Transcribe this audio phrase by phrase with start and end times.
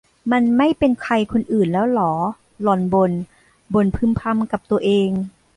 [0.31, 2.13] มันไม่เป็นใครคนอื่นแล้วหรอ
[2.63, 3.11] หล่อนบ่น
[3.73, 5.09] บ่นพึมพำกับตัวเอง